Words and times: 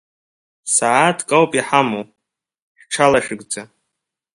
Сааҭк 0.73 1.29
ауп 1.35 1.51
иҳамоу, 1.59 2.05
шәҽалашәыгӡа. 2.79 3.61